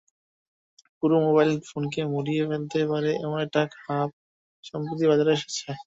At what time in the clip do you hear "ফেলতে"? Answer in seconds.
2.49-2.79